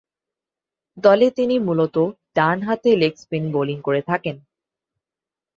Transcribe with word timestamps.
দলে 0.97 1.27
তিনি 1.31 1.55
মূলতঃ 1.59 2.05
ডানহাতে 2.35 2.91
লেগ 2.95 3.13
স্পিন 3.15 3.43
বোলিং 3.51 3.77
করে 3.81 4.01
থাকেন। 4.01 4.35